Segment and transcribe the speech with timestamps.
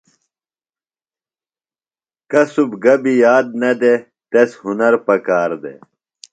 [2.31, 3.99] کُصب گبیۡ یاد نہ دےۡ،
[4.31, 5.79] تس ہُنر پکار دےۡ